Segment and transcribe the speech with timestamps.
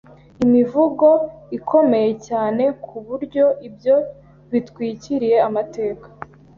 [0.45, 1.07] imivugo
[1.57, 3.95] ikomeye cyaneku buryo ibyo
[4.51, 6.07] bitwikiriye amateka